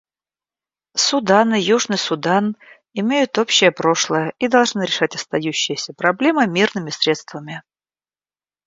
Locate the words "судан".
1.05-1.53, 1.99-2.57